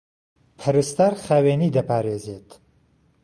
پهرستار 0.59 1.11
خاوێنیی 1.25 1.73
دهپارێزێت 1.75 2.49